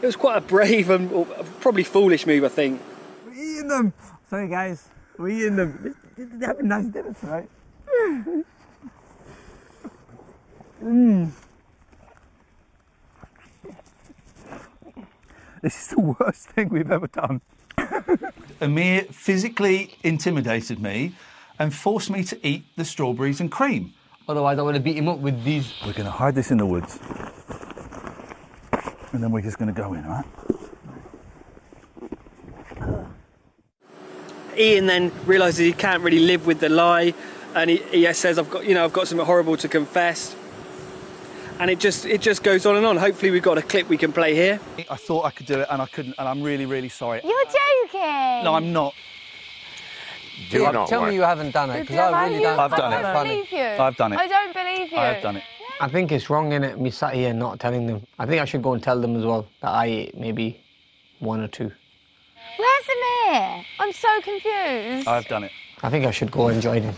it 0.00 0.06
was 0.06 0.14
quite 0.14 0.36
a 0.36 0.40
brave 0.40 0.88
and 0.88 1.10
probably 1.60 1.82
foolish 1.82 2.24
move. 2.24 2.44
I 2.44 2.48
think. 2.48 2.80
We're 3.26 3.34
eating 3.34 3.68
them. 3.68 3.92
Sorry, 4.30 4.48
guys. 4.48 4.88
We're 5.18 5.30
eating 5.30 5.56
them. 5.56 5.96
They 6.16 6.46
have 6.46 6.60
a 6.60 6.62
nice 6.62 6.86
dinner 6.86 7.12
tonight. 7.12 7.50
Mmm. 10.80 11.32
This 15.62 15.80
is 15.80 15.88
the 15.94 16.00
worst 16.00 16.48
thing 16.48 16.68
we've 16.70 16.90
ever 16.90 17.06
done. 17.06 17.40
Amir 18.60 19.04
physically 19.04 19.96
intimidated 20.02 20.80
me 20.80 21.14
and 21.58 21.72
forced 21.72 22.10
me 22.10 22.24
to 22.24 22.46
eat 22.46 22.64
the 22.76 22.84
strawberries 22.84 23.40
and 23.40 23.50
cream. 23.50 23.94
Otherwise, 24.28 24.58
I 24.58 24.62
would 24.62 24.74
have 24.74 24.82
beat 24.82 24.96
him 24.96 25.08
up 25.08 25.18
with 25.18 25.44
these. 25.44 25.72
We're 25.86 25.92
going 25.92 26.06
to 26.06 26.10
hide 26.10 26.34
this 26.34 26.50
in 26.50 26.58
the 26.58 26.66
woods. 26.66 26.98
And 29.12 29.22
then 29.22 29.30
we're 29.30 29.42
just 29.42 29.58
going 29.58 29.72
to 29.72 29.80
go 29.80 29.94
in, 29.94 30.04
all 30.04 30.10
right? 30.10 30.26
Iain 34.58 34.86
then 34.86 35.12
realises 35.24 35.58
he 35.60 35.72
can't 35.72 36.02
really 36.02 36.18
live 36.18 36.44
with 36.46 36.60
the 36.60 36.68
lie, 36.68 37.14
and 37.54 37.70
he, 37.70 37.76
he 37.76 38.12
says, 38.12 38.38
"I've 38.38 38.50
got, 38.50 38.66
you 38.66 38.74
know, 38.74 38.84
I've 38.84 38.92
got 38.92 39.08
something 39.08 39.26
horrible 39.26 39.56
to 39.56 39.68
confess." 39.68 40.36
And 41.62 41.70
it 41.70 41.78
just 41.78 42.04
it 42.06 42.20
just 42.20 42.42
goes 42.42 42.66
on 42.66 42.74
and 42.74 42.84
on. 42.84 42.96
Hopefully, 42.96 43.30
we've 43.30 43.42
got 43.42 43.56
a 43.56 43.62
clip 43.62 43.88
we 43.88 43.96
can 43.96 44.12
play 44.12 44.34
here. 44.34 44.58
I 44.90 44.96
thought 44.96 45.24
I 45.24 45.30
could 45.30 45.46
do 45.46 45.60
it, 45.60 45.68
and 45.70 45.80
I 45.80 45.86
couldn't, 45.86 46.16
and 46.18 46.26
I'm 46.28 46.42
really, 46.42 46.66
really 46.66 46.88
sorry. 46.88 47.20
You're 47.22 47.44
joking. 47.44 48.44
No, 48.44 48.54
I'm 48.54 48.72
not. 48.72 48.94
Do 50.50 50.58
You 50.58 50.72
not 50.72 50.88
tell 50.88 51.06
me 51.06 51.14
you 51.14 51.22
haven't 51.22 51.52
done 51.52 51.70
it 51.70 51.82
because 51.82 51.98
I 51.98 52.24
really 52.24 52.38
you? 52.38 52.42
don't. 52.42 52.58
I've 52.58 52.70
done 52.72 52.92
I 52.92 52.98
it. 52.98 53.02
don't 53.02 53.28
believe 53.28 53.52
you. 53.52 53.82
I've 53.84 53.96
done 53.96 54.12
it. 54.12 54.18
I 54.18 54.26
don't 54.26 54.52
believe 54.52 54.90
you. 54.90 54.98
I 54.98 55.04
have 55.04 55.22
done 55.22 55.36
it. 55.36 55.44
I 55.80 55.88
think 55.88 56.10
it's 56.10 56.28
wrong 56.28 56.52
in 56.52 56.64
it. 56.64 56.80
Me 56.80 56.90
sat 56.90 57.14
here 57.14 57.32
not 57.32 57.60
telling 57.60 57.86
them. 57.86 58.04
I 58.18 58.26
think 58.26 58.42
I 58.42 58.44
should 58.44 58.62
go 58.62 58.72
and 58.74 58.82
tell 58.82 59.00
them 59.00 59.14
as 59.14 59.24
well 59.24 59.46
that 59.60 59.70
I 59.70 59.86
ate 59.86 60.18
maybe 60.18 60.60
one 61.20 61.40
or 61.40 61.48
two. 61.48 61.70
Where's 62.58 62.86
Amir? 62.96 63.64
I'm 63.78 63.92
so 63.92 64.08
confused. 64.22 65.06
I've 65.06 65.28
done 65.28 65.44
it. 65.44 65.52
I 65.84 65.90
think 65.90 66.06
I 66.06 66.10
should 66.10 66.32
go 66.32 66.48
and 66.48 66.60
join 66.60 66.82
him. 66.82 66.94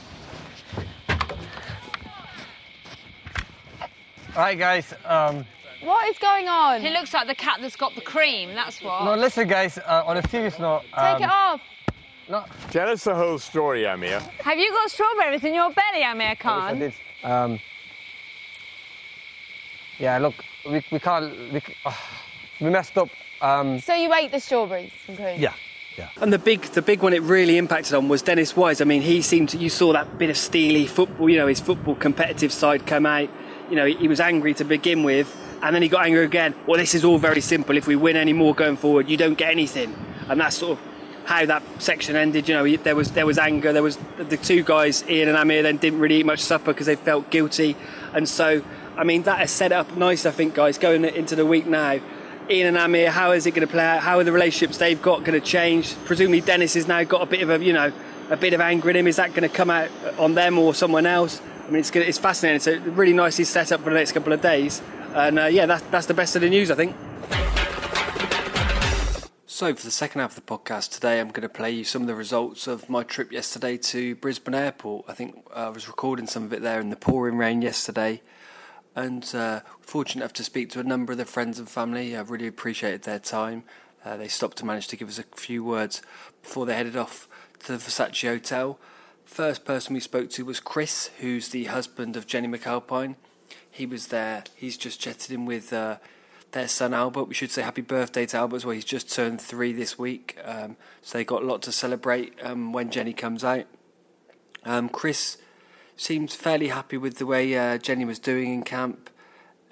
All 4.36 4.42
right, 4.42 4.58
guys. 4.58 4.92
Um, 5.04 5.44
What 5.82 6.08
is 6.08 6.18
going 6.18 6.48
on? 6.48 6.80
He 6.80 6.90
looks 6.90 7.14
like 7.14 7.26
the 7.26 7.34
cat 7.34 7.58
that's 7.60 7.76
got 7.76 7.94
the 7.94 8.00
cream, 8.00 8.54
that's 8.54 8.82
what. 8.82 9.04
no, 9.04 9.14
listen, 9.14 9.46
guys. 9.46 9.78
Uh, 9.78 10.02
on 10.06 10.16
a 10.16 10.28
serious 10.28 10.58
note, 10.58 10.82
Take 10.98 11.20
it 11.20 11.30
off. 11.30 11.60
No, 12.28 12.44
Tell 12.70 12.88
us 12.88 13.04
the 13.04 13.14
whole 13.14 13.38
story, 13.38 13.84
Amir. 13.84 14.18
Have 14.40 14.58
you 14.58 14.70
got 14.72 14.90
strawberries 14.90 15.44
in 15.44 15.54
your 15.54 15.70
belly, 15.70 16.02
Amir 16.02 16.34
Khan? 16.36 16.62
I 16.62 16.68
Khan? 16.70 16.78
did. 16.78 16.94
Um, 17.22 17.60
yeah, 19.98 20.18
look, 20.18 20.34
we, 20.66 20.82
we 20.90 20.98
can't. 20.98 21.30
We, 21.52 21.62
uh, 21.84 21.92
we 22.60 22.70
messed 22.70 22.96
up. 22.98 23.08
Um, 23.42 23.78
So 23.80 23.94
you 23.94 24.12
ate 24.14 24.32
the 24.32 24.40
strawberries 24.40 24.90
and 25.06 25.16
cream? 25.16 25.40
Yeah. 25.40 25.52
Yeah. 25.96 26.08
And 26.20 26.32
the 26.32 26.40
big, 26.40 26.62
the 26.62 26.82
big 26.82 27.02
one 27.02 27.12
it 27.12 27.22
really 27.22 27.56
impacted 27.56 27.94
on 27.94 28.08
was 28.08 28.20
Dennis 28.22 28.56
Wise. 28.56 28.80
I 28.80 28.84
mean, 28.84 29.02
he 29.02 29.22
seemed 29.22 29.50
to, 29.50 29.58
you 29.58 29.68
saw 29.70 29.92
that 29.92 30.18
bit 30.18 30.28
of 30.28 30.36
steely 30.36 30.86
football, 30.88 31.28
you 31.30 31.38
know, 31.38 31.46
his 31.46 31.60
football 31.60 31.94
competitive 31.94 32.52
side 32.52 32.84
come 32.84 33.06
out. 33.06 33.28
You 33.70 33.76
know, 33.76 33.86
he, 33.86 34.08
was 34.08 34.20
angry 34.20 34.54
to 34.54 34.64
begin 34.64 35.02
with, 35.02 35.34
and 35.62 35.74
then 35.74 35.82
he 35.82 35.88
got 35.88 36.04
angry 36.04 36.24
again. 36.24 36.54
Well, 36.66 36.78
this 36.78 36.94
is 36.94 37.04
all 37.04 37.18
very 37.18 37.40
simple. 37.40 37.76
If 37.76 37.86
we 37.86 37.96
win 37.96 38.16
any 38.16 38.32
more 38.32 38.54
going 38.54 38.76
forward, 38.76 39.08
you 39.08 39.16
don't 39.16 39.34
get 39.34 39.50
anything. 39.50 39.94
And 40.28 40.40
that's 40.40 40.56
sort 40.56 40.78
of 40.78 40.84
how 41.24 41.46
that 41.46 41.62
section 41.78 42.16
ended. 42.16 42.48
You 42.48 42.54
know, 42.54 42.76
there 42.76 42.96
was 42.96 43.12
there 43.12 43.26
was 43.26 43.38
anger. 43.38 43.72
There 43.72 43.82
was 43.82 43.98
the 44.18 44.36
two 44.36 44.62
guys, 44.62 45.02
Iain 45.04 45.28
and 45.28 45.36
Amir, 45.36 45.62
then 45.62 45.78
didn't 45.78 46.00
really 46.00 46.16
eat 46.16 46.26
much 46.26 46.40
supper 46.40 46.72
because 46.72 46.86
they 46.86 46.96
felt 46.96 47.30
guilty. 47.30 47.76
And 48.12 48.28
so, 48.28 48.62
I 48.96 49.04
mean, 49.04 49.22
that 49.22 49.38
has 49.38 49.50
set 49.50 49.72
up 49.72 49.96
nice, 49.96 50.26
I 50.26 50.30
think, 50.30 50.54
guys, 50.54 50.78
going 50.78 51.04
into 51.04 51.36
the 51.36 51.46
week 51.46 51.66
now. 51.66 52.00
Iain 52.50 52.66
and 52.66 52.76
Amir, 52.76 53.10
how 53.10 53.32
is 53.32 53.46
it 53.46 53.52
going 53.52 53.66
to 53.66 53.72
play 53.72 53.84
out? 53.84 54.00
How 54.00 54.18
are 54.18 54.24
the 54.24 54.32
relationships 54.32 54.76
they've 54.76 55.00
got 55.00 55.24
going 55.24 55.40
to 55.40 55.46
change? 55.46 55.96
Presumably, 56.04 56.42
Dennis 56.42 56.74
has 56.74 56.86
now 56.86 57.02
got 57.04 57.22
a 57.22 57.26
bit 57.26 57.42
of 57.42 57.48
a, 57.48 57.64
you 57.64 57.72
know, 57.72 57.90
a 58.30 58.36
bit 58.36 58.52
of 58.52 58.60
anger 58.60 58.90
in 58.90 58.96
him. 58.96 59.06
Is 59.06 59.16
that 59.16 59.30
going 59.30 59.48
to 59.48 59.54
come 59.54 59.70
out 59.70 59.88
on 60.18 60.34
them 60.34 60.58
or 60.58 60.74
someone 60.74 61.06
else? 61.06 61.40
I 61.64 61.70
mean, 61.70 61.80
it's 61.80 61.90
gonna, 61.90 62.06
it's 62.06 62.18
fascinating. 62.18 62.56
It's 62.56 62.66
a 62.66 62.78
really 62.90 63.14
nicely 63.14 63.44
set 63.44 63.72
up 63.72 63.80
for 63.80 63.90
the 63.90 63.96
next 63.96 64.12
couple 64.12 64.32
of 64.32 64.42
days. 64.42 64.82
And 65.14 65.38
uh, 65.38 65.46
yeah, 65.46 65.64
that's, 65.66 65.82
that's 65.84 66.06
the 66.06 66.14
best 66.14 66.36
of 66.36 66.42
the 66.42 66.50
news, 66.50 66.70
I 66.70 66.74
think. 66.74 66.94
So, 69.46 69.72
for 69.74 69.84
the 69.84 69.90
second 69.90 70.20
half 70.20 70.36
of 70.36 70.44
the 70.44 70.52
podcast 70.52 70.90
today, 70.92 71.20
I'm 71.20 71.28
going 71.28 71.42
to 71.42 71.48
play 71.48 71.70
you 71.70 71.84
some 71.84 72.02
of 72.02 72.08
the 72.08 72.14
results 72.14 72.66
of 72.66 72.90
my 72.90 73.04
trip 73.04 73.30
yesterday 73.32 73.76
to 73.78 74.16
Brisbane 74.16 74.54
Airport. 74.54 75.06
I 75.08 75.14
think 75.14 75.46
uh, 75.54 75.66
I 75.66 75.68
was 75.68 75.86
recording 75.86 76.26
some 76.26 76.42
of 76.42 76.52
it 76.52 76.60
there 76.60 76.80
in 76.80 76.90
the 76.90 76.96
pouring 76.96 77.38
rain 77.38 77.62
yesterday. 77.62 78.20
and 78.96 79.34
uh, 79.34 79.60
fortunate 79.80 80.22
enough 80.22 80.32
to 80.34 80.44
speak 80.44 80.70
to 80.70 80.80
a 80.80 80.84
number 80.84 81.12
of 81.12 81.18
the 81.18 81.24
friends 81.24 81.58
and 81.58 81.68
family. 81.68 82.16
I 82.16 82.20
really 82.22 82.46
appreciated 82.46 83.02
their 83.02 83.18
time. 83.18 83.64
Uh, 84.04 84.16
they 84.16 84.28
stopped 84.28 84.58
to 84.58 84.66
manage 84.66 84.88
to 84.88 84.96
give 84.96 85.08
us 85.08 85.18
a 85.18 85.24
few 85.36 85.64
words 85.64 86.02
before 86.42 86.66
they 86.66 86.74
headed 86.74 86.96
off 86.96 87.28
to 87.60 87.72
the 87.72 87.78
Versace 87.78 88.28
Hotel. 88.28 88.78
First 89.24 89.64
person 89.64 89.94
we 89.94 90.00
spoke 90.00 90.30
to 90.30 90.44
was 90.44 90.60
Chris, 90.60 91.10
who's 91.18 91.48
the 91.48 91.64
husband 91.64 92.16
of 92.16 92.26
Jennie 92.26 92.48
McAlpine. 92.48 93.16
He 93.70 93.86
was 93.86 94.08
there. 94.08 94.44
He's 94.54 94.76
just 94.76 95.00
chatted 95.00 95.32
in 95.32 95.46
with 95.46 95.72
uh, 95.72 95.96
their 96.52 96.68
son 96.68 96.94
Albert. 96.94 97.24
We 97.24 97.34
should 97.34 97.50
say 97.50 97.62
happy 97.62 97.82
birthday 97.82 98.26
to 98.26 98.36
Albert 98.36 98.56
as 98.56 98.66
well. 98.66 98.74
He's 98.74 98.84
just 98.84 99.12
turned 99.12 99.40
three 99.40 99.72
this 99.72 99.98
week, 99.98 100.38
um, 100.44 100.76
so 101.02 101.18
they 101.18 101.24
got 101.24 101.42
a 101.42 101.46
lot 101.46 101.62
to 101.62 101.72
celebrate 101.72 102.34
um, 102.42 102.72
when 102.72 102.90
Jennie 102.90 103.12
comes 103.12 103.42
out. 103.42 103.64
Um, 104.64 104.88
Chris 104.88 105.38
seemed 105.96 106.30
fairly 106.30 106.68
happy 106.68 106.96
with 106.96 107.18
the 107.18 107.26
way 107.26 107.56
uh, 107.56 107.78
Jennie 107.78 108.04
was 108.04 108.18
doing 108.18 108.52
in 108.52 108.62
camp. 108.62 109.10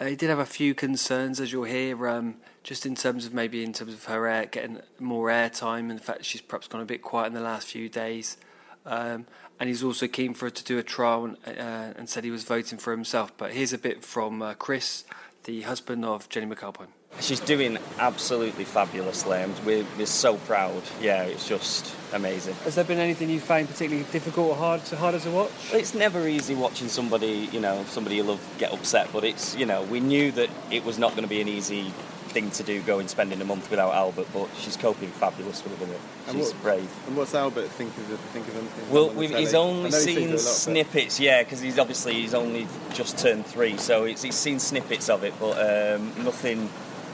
Uh, 0.01 0.07
he 0.07 0.17
did 0.17 0.31
have 0.31 0.39
a 0.39 0.47
few 0.47 0.75
concerns, 0.75 1.39
as 1.39 1.53
you'll 1.53 1.65
hear, 1.65 2.09
um, 2.09 2.37
just 2.65 2.85
in 2.85 2.97
terms 2.97 3.27
of 3.27 3.35
maybe 3.35 3.63
in 3.63 3.73
terms 3.73 3.93
of 3.93 4.07
her 4.07 4.27
air 4.27 4.47
getting 4.47 4.81
more 4.99 5.29
airtime 5.29 5.91
and 5.91 5.99
the 5.99 6.03
fact 6.03 6.19
that 6.19 6.25
she's 6.25 6.41
perhaps 6.41 6.67
gone 6.67 6.81
a 6.81 6.85
bit 6.85 7.03
quiet 7.03 7.29
in 7.29 7.35
the 7.35 7.41
last 7.41 7.69
few 7.69 7.89
days. 7.89 8.37
Um, 8.85 9.27
and 9.61 9.69
he's 9.69 9.85
also 9.85 10.09
keen 10.09 10.35
for 10.35 10.47
her 10.47 10.51
to 10.51 10.65
do 10.65 10.79
a 10.79 10.83
trial 10.83 11.25
and, 11.25 11.37
uh, 11.47 11.95
and 11.97 12.09
said 12.09 12.25
he 12.25 12.31
was 12.31 12.45
voting 12.45 12.79
for 12.79 12.91
himself. 12.91 13.33
But 13.37 13.53
here's 13.53 13.73
a 13.73 13.79
bit 13.79 14.05
from 14.05 14.43
uh, 14.43 14.55
Chris, 14.55 15.05
the 15.45 15.62
husband 15.62 16.05
of 16.05 16.29
Jennie 16.29 16.53
McAlpine. 16.53 16.89
She's 17.21 17.41
doing 17.41 17.79
absolutely 17.99 18.65
fabulously, 18.65 19.43
and 19.43 19.55
we're, 19.67 19.85
we're 19.99 20.07
so 20.07 20.39
proud. 20.39 20.83
Yeah, 21.01 21.25
it's 21.25 21.47
just 21.47 21.95
amazing. 22.15 22.55
Has 22.65 22.75
there 22.75 22.85
been 22.85 22.99
anything 22.99 23.29
you 23.29 23.39
find 23.39 23.69
particularly 23.69 24.07
difficult 24.11 24.49
or 24.51 24.57
hard 24.57 24.83
to, 24.87 24.97
harder 24.97 25.21
to 25.21 25.31
watch? 25.31 25.51
It's 25.73 25.95
never 25.95 26.27
easy 26.27 26.55
watching 26.55 26.89
somebody, 26.89 27.51
you 27.53 27.61
know, 27.61 27.85
somebody 27.89 28.17
you 28.17 28.23
love 28.23 28.41
get 28.59 28.73
upset, 28.73 29.11
but 29.12 29.25
it's, 29.25 29.55
you 29.55 29.67
know, 29.67 29.83
we 29.83 30.01
knew 30.01 30.33
that 30.33 30.49
it 30.71 30.85
was 30.85 30.99
not 30.99 31.11
going 31.11 31.23
to 31.23 31.29
be 31.29 31.43
an 31.43 31.49
easy 31.49 31.93
thing 32.33 32.51
to 32.51 32.62
do 32.62 32.81
going 32.83 33.07
spending 33.09 33.41
a 33.41 33.45
month 33.45 33.71
without 33.71 33.93
Albert, 33.95 34.27
but 34.33 34.49
she's 34.59 34.77
coping 34.77 35.09
fabulous 35.11 35.62
with 35.62 35.81
it. 35.83 36.01
And 36.29 36.37
She's 36.39 36.53
what- 36.53 36.62
brave. 36.62 36.91
And 37.07 37.17
what's 37.17 37.35
Albert 37.35 37.69
think 37.69 37.91
of 37.97 38.05
think 38.33 38.49
of 38.49 38.55
him? 38.55 38.69
Well, 38.91 39.11
on 39.11 39.17
we've, 39.17 39.37
he's 39.37 39.55
only 39.55 39.91
know 39.91 39.97
he 39.97 40.03
seen 40.03 40.19
it 40.19 40.25
a 40.25 40.27
lot, 40.29 40.33
but- 40.33 40.39
snippets, 40.41 41.21
yeah, 41.21 41.43
because 41.43 41.61
he's 41.61 41.79
obviously 41.79 42.15
he's 42.15 42.35
only 42.35 42.67
just 42.93 43.19
turned 43.19 43.47
three, 43.47 43.77
so 43.77 44.05
it's, 44.05 44.23
he's 44.23 44.35
seen 44.35 44.59
snippets 44.59 45.09
of 45.09 45.23
it, 45.25 45.35
but 45.39 45.53
um, 45.59 46.12
nothing, 46.25 46.69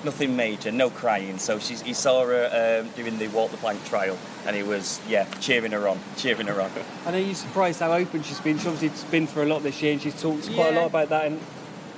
nothing 0.05 0.37
major, 0.37 0.71
no 0.71 0.89
crying. 0.91 1.39
So 1.39 1.59
she's, 1.59 1.83
he 1.83 1.93
saw 1.93 2.25
her 2.25 2.81
um, 2.83 2.89
doing 2.91 3.19
the 3.19 3.29
walk 3.29 3.51
the 3.51 3.57
plank 3.57 3.85
trial, 3.85 4.17
and 4.47 4.55
he 4.55 4.63
was 4.63 5.01
yeah 5.09 5.25
cheering 5.41 5.73
her 5.73 5.89
on, 5.89 5.99
cheering 6.17 6.47
her 6.47 6.61
on. 6.61 6.71
I 7.07 7.11
know 7.11 7.19
you're 7.19 7.35
surprised 7.35 7.81
how 7.81 7.93
open 7.93 8.23
she's 8.23 8.41
been. 8.41 8.59
She's 8.59 8.67
obviously 8.69 9.11
been 9.11 9.27
through 9.27 9.45
a 9.45 9.51
lot 9.53 9.63
this 9.63 9.83
year 9.83 9.93
and 9.93 10.01
she's 10.03 10.21
talked 10.21 10.53
quite 10.55 10.75
a 10.75 10.81
lot 10.81 10.87
about 10.87 11.09
that. 11.11 11.27
And 11.27 11.41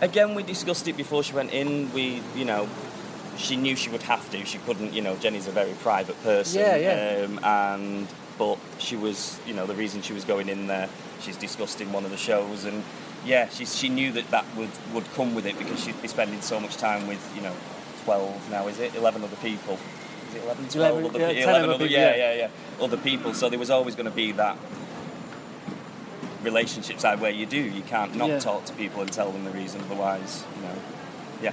Again, 0.03 0.35
we 0.35 0.43
discussed 0.43 0.89
it 0.89 0.97
before 0.97 1.23
she 1.23 1.35
went 1.35 1.53
in. 1.53 1.93
We, 1.93 2.23
you 2.35 2.47
know, 2.47 2.67
she 3.41 3.57
knew 3.57 3.75
she 3.77 3.91
would 3.91 4.03
have 4.03 4.31
to. 4.31 4.45
She 4.45 4.59
couldn't, 4.59 4.93
you 4.93 5.03
know. 5.03 5.17
Jennie's 5.17 5.47
a 5.49 5.51
very 5.53 5.73
private 5.75 6.21
person. 6.23 6.61
Yeah, 6.61 6.77
yeah. 6.77 7.25
Um, 7.25 7.41
and 7.45 8.09
but 8.39 8.59
she 8.79 8.97
was, 8.97 9.39
you 9.47 9.55
know, 9.55 9.67
the 9.67 9.75
reason 9.75 10.03
she 10.03 10.13
was 10.13 10.25
going 10.25 10.49
in 10.49 10.67
there. 10.67 10.89
She's 11.21 11.37
discussed 11.37 11.81
in 11.81 11.93
one 11.93 12.05
of 12.05 12.11
the 12.11 12.17
shows, 12.17 12.65
and 12.65 12.83
yeah, 13.25 13.49
she 13.49 13.65
she 13.67 13.89
knew 13.89 14.13
that 14.13 14.31
that 14.31 14.45
would 14.57 14.71
would 14.95 15.05
come 15.15 15.35
with 15.35 15.47
it 15.47 15.59
because 15.59 15.83
she'd 15.83 16.01
be 16.01 16.09
spending 16.09 16.41
so 16.41 16.59
much 16.61 16.77
time 16.77 17.07
with, 17.07 17.21
you 17.37 17.43
know, 17.43 17.55
twelve 18.05 18.51
now 18.51 18.67
is 18.69 18.79
it 18.79 18.95
eleven 18.95 19.23
other 19.23 19.37
people. 19.37 19.79
Is 20.31 20.37
it 20.37 20.45
11, 20.45 20.69
12 20.69 21.01
11, 21.01 21.05
other, 21.11 21.19
yeah, 21.19 21.27
pe- 21.29 21.43
11 21.43 21.49
other 21.65 21.75
other, 21.75 21.85
people, 21.85 21.87
yeah, 22.01 22.17
yeah. 22.17 22.35
yeah, 22.35 22.49
yeah, 22.79 22.85
other 22.85 22.97
people. 22.97 23.35
So 23.35 23.49
there 23.51 23.59
was 23.59 23.69
always 23.69 23.97
going 23.97 24.07
to 24.09 24.13
be 24.15 24.31
that 24.33 24.57
relationship 26.43 27.01
side 27.01 27.21
where 27.21 27.31
you 27.33 27.47
do, 27.47 27.59
you 27.61 27.83
can't 27.83 28.15
not 28.15 28.29
Yeah. 28.29 28.39
talk 28.39 28.65
to 28.67 28.73
people 28.75 29.03
and 29.03 29.13
tell 29.13 29.31
them 29.33 29.45
the 29.45 29.51
reason. 29.51 29.81
Otherwise, 29.83 30.45
you 30.57 30.63
know, 30.63 30.75
yeah. 31.43 31.53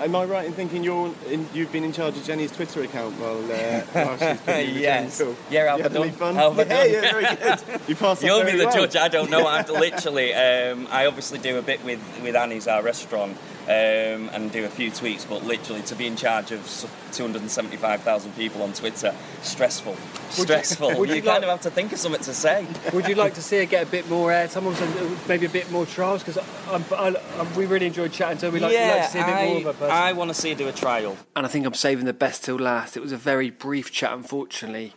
Am 0.00 0.16
I 0.16 0.24
right 0.24 0.46
in 0.46 0.52
thinking 0.52 0.82
you're 0.82 1.14
in, 1.28 1.46
you've 1.54 1.70
been 1.70 1.84
in 1.84 1.92
charge 1.92 2.16
of 2.16 2.24
Jennie's 2.24 2.50
Twitter 2.50 2.82
account 2.82 3.14
while, 3.20 3.38
uh, 3.38 3.80
while 3.92 4.18
she's 4.18 4.40
been 4.40 4.74
Yes. 4.80 5.18
Jennie 5.18 5.36
Yeah, 5.50 5.62
You 5.62 5.68
Albert 5.68 5.82
had 5.92 5.96
any 6.02 6.10
fun? 6.10 6.36
Albert 6.36 6.68
yeah, 6.68 6.84
yeah, 6.84 7.00
very 7.12 7.36
good. 7.36 7.80
You 7.88 7.94
passed 7.94 8.22
You'll 8.22 8.44
be 8.44 8.52
the 8.52 8.64
well. 8.64 8.74
judge. 8.74 8.96
I 8.96 9.08
don't 9.08 9.30
know. 9.30 9.46
I'm 9.48 9.64
literally. 9.66 10.34
Um, 10.34 10.88
I 10.90 11.06
obviously 11.06 11.38
do 11.38 11.58
a 11.58 11.62
bit 11.62 11.84
with 11.84 12.00
with 12.22 12.34
Annie's 12.34 12.66
our 12.66 12.82
restaurant 12.82 13.36
um, 13.64 14.28
and 14.32 14.50
do 14.50 14.64
a 14.64 14.68
few 14.68 14.90
tweets, 14.90 15.28
but 15.28 15.44
literally 15.44 15.82
to 15.82 15.94
be 15.94 16.06
in 16.06 16.16
charge 16.16 16.50
of 16.50 16.66
275,000 17.12 18.32
people 18.36 18.62
on 18.62 18.72
Twitter, 18.72 19.14
stressful. 19.42 19.92
you- 19.92 20.42
stressful. 20.44 20.98
would 20.98 21.08
you, 21.08 21.16
you 21.16 21.22
kind 21.22 21.34
like- 21.36 21.42
of 21.44 21.48
have 21.50 21.60
to 21.62 21.70
think 21.70 21.92
of 21.92 21.98
something 21.98 22.20
to 22.22 22.34
say. 22.34 22.66
would 22.92 23.06
you 23.06 23.14
like 23.14 23.34
to 23.34 23.42
see 23.42 23.58
her 23.58 23.64
get 23.64 23.86
a 23.86 23.90
bit 23.90 24.08
more 24.08 24.30
airtime, 24.30 24.64
also 24.66 25.16
maybe 25.28 25.46
a 25.46 25.48
bit 25.48 25.70
more 25.70 25.86
trials? 25.86 26.22
Because 26.22 26.38
I'm, 26.70 26.84
I, 26.92 27.16
I, 27.38 27.56
we 27.56 27.66
really 27.66 27.86
enjoyed 27.86 28.12
chatting 28.12 28.38
to 28.38 28.46
her. 28.46 28.52
We 28.52 28.60
like, 28.60 28.70
we 28.70 28.76
yeah, 28.76 28.94
like 28.94 29.04
to 29.04 29.10
see 29.10 29.18
a 29.20 29.24
bit 29.24 29.34
I, 29.34 29.46
more 29.46 29.56
of 29.56 29.62
her. 29.64 29.72
Personally. 29.72 29.92
I 29.92 30.12
want 30.12 30.28
to 30.30 30.34
see 30.34 30.50
her 30.50 30.56
do 30.56 30.68
a 30.68 30.72
trial. 30.72 31.16
and 31.36 31.46
I 31.46 31.48
think 31.48 31.66
I'm 31.66 31.74
saving 31.74 32.06
the 32.06 32.12
best 32.12 32.44
till 32.44 32.56
last. 32.56 32.96
It 32.96 33.00
was 33.00 33.12
a 33.12 33.16
very 33.16 33.50
brief 33.50 33.92
chat, 33.92 34.12
unfortunately, 34.12 34.94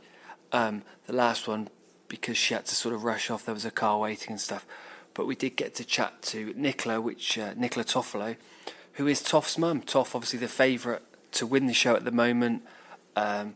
um, 0.52 0.84
the 1.08 1.14
last 1.14 1.48
one, 1.48 1.70
because 2.08 2.38
she 2.38 2.54
had 2.54 2.66
to 2.66 2.76
sort 2.76 2.96
of 2.96 3.04
rush 3.04 3.30
off. 3.30 3.46
There 3.46 3.54
was 3.54 3.66
a 3.66 3.72
car 3.72 4.00
waiting 4.00 4.32
and 4.32 4.42
stuff. 4.42 4.66
But 5.16 5.26
we 5.26 5.36
did 5.36 5.56
get 5.56 5.74
to 5.76 5.84
chat 5.84 6.22
to 6.24 6.54
Nicola, 6.56 7.02
which 7.02 7.40
uh, 7.40 7.54
Nicola 7.56 7.84
Toffolo, 7.84 8.36
who 8.94 9.08
is 9.08 9.24
Toff's 9.24 9.58
mum. 9.58 9.82
Toff, 9.82 10.14
obviously 10.14 10.38
the 10.38 10.48
favourite 10.48 11.02
to 11.32 11.48
win 11.48 11.66
the 11.66 11.74
show 11.74 11.96
at 11.96 12.06
the 12.06 12.12
moment, 12.12 12.62
um, 13.16 13.56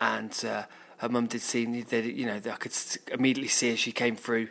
and 0.00 0.44
uh, 0.46 0.62
her 0.98 1.08
mum 1.08 1.26
did 1.26 1.40
seem 1.40 1.82
that 1.82 2.04
you 2.04 2.26
know 2.26 2.36
I 2.36 2.56
could 2.56 2.72
immediately 3.10 3.48
see 3.48 3.72
as 3.72 3.80
she 3.80 3.90
came 3.90 4.14
through 4.14 4.48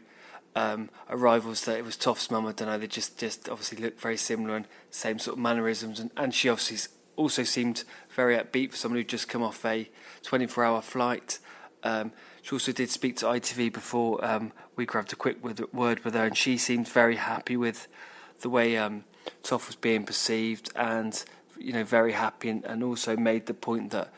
um, 0.56 0.90
arrivals 1.10 1.66
that 1.66 1.78
it 1.78 1.86
was 1.86 1.96
Toff's 1.96 2.32
mum. 2.32 2.48
I 2.48 2.52
don't 2.52 2.68
know. 2.68 2.78
They 2.78 2.88
just 2.88 3.20
just 3.20 3.48
obviously 3.48 3.78
looked 3.78 4.02
very 4.02 4.18
similar 4.18 4.56
and 4.56 4.68
same 4.90 5.20
sort 5.20 5.38
of 5.38 5.42
mannerisms, 5.42 6.00
and, 6.00 6.10
and 6.18 6.34
she 6.34 6.50
obviously 6.50 6.92
also 7.16 7.44
seemed 7.44 7.84
very 8.10 8.36
upbeat 8.36 8.72
for 8.72 8.78
someone 8.78 8.98
who'd 8.98 9.10
just 9.10 9.28
come 9.28 9.44
off 9.44 9.64
a 9.66 9.90
24-hour 10.24 10.82
flight. 10.82 11.40
Um, 11.88 12.12
she 12.42 12.54
also 12.54 12.74
did 12.74 12.90
speak 12.90 13.16
to 13.18 13.26
ITV 13.28 13.72
before 13.72 14.24
um, 14.24 14.52
we 14.76 14.86
grabbed 14.86 15.14
a 15.14 15.16
quick 15.16 15.42
with, 15.44 15.74
word 15.74 16.04
with 16.04 16.16
her, 16.16 16.26
and 16.26 16.36
she 16.36 16.58
seemed 16.58 16.88
very 16.88 17.16
happy 17.16 17.56
with 17.56 17.88
the 18.42 18.50
way 18.50 18.78
um, 18.78 19.06
Toff 19.42 19.68
was 19.68 19.78
being 19.78 20.04
perceived, 20.04 20.70
and 20.76 21.24
you 21.58 21.72
know 21.72 21.86
very 21.86 22.12
happy, 22.12 22.50
and, 22.50 22.66
and 22.66 22.84
also 22.84 23.16
made 23.16 23.46
the 23.46 23.54
point 23.54 23.92
that 23.92 24.12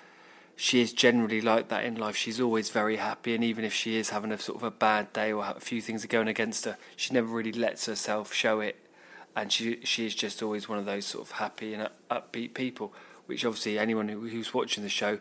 she 0.55 0.81
is 0.81 0.91
generally 0.91 1.41
like 1.41 1.69
that 1.69 1.85
in 1.85 1.95
life. 1.95 2.15
She's 2.15 2.41
always 2.41 2.71
very 2.71 2.97
happy, 2.97 3.35
and 3.35 3.43
even 3.43 3.63
if 3.63 3.73
she 3.73 3.97
is 3.97 4.09
having 4.09 4.31
a 4.31 4.39
sort 4.39 4.57
of 4.57 4.63
a 4.63 4.71
bad 4.71 5.13
day 5.13 5.31
or 5.31 5.45
a 5.45 5.59
few 5.59 5.79
things 5.79 6.03
are 6.03 6.07
going 6.07 6.27
against 6.27 6.65
her, 6.65 6.75
she 6.95 7.13
never 7.13 7.27
really 7.27 7.53
lets 7.53 7.85
herself 7.85 8.33
show 8.33 8.61
it. 8.61 8.77
And 9.35 9.51
she 9.51 9.79
she 9.83 10.07
is 10.07 10.15
just 10.15 10.41
always 10.41 10.67
one 10.67 10.79
of 10.79 10.85
those 10.85 11.05
sort 11.05 11.25
of 11.27 11.31
happy 11.33 11.75
and 11.75 11.87
upbeat 12.09 12.55
people, 12.55 12.93
which 13.27 13.45
obviously 13.45 13.77
anyone 13.77 14.09
who, 14.09 14.27
who's 14.27 14.55
watching 14.55 14.83
the 14.83 14.89
show, 14.89 15.19